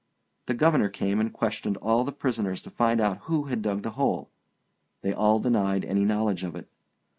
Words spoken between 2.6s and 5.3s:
to find out who had dug the hole. They